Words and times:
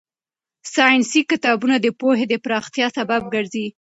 ساينسي 0.75 1.21
کتابونه 1.31 1.75
د 1.81 1.87
پوهې 1.99 2.25
د 2.29 2.33
پراختیا 2.45 2.87
سبب 2.97 3.21
ګرځي. 3.33 3.67